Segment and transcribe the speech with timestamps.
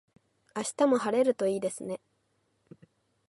[0.55, 2.01] 明日も晴れるといいですね。